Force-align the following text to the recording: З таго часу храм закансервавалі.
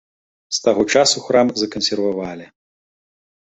З 0.57 0.61
таго 0.67 0.85
часу 0.93 1.17
храм 1.25 1.47
закансервавалі. 1.63 2.49